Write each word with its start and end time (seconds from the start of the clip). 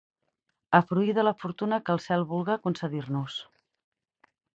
A 0.77 0.79
fruir 0.91 1.13
de 1.17 1.25
la 1.27 1.33
fortuna 1.43 1.79
que 1.89 1.93
el 1.97 2.01
cel 2.05 2.25
vulga 2.31 2.57
concedir-nos. 2.65 3.37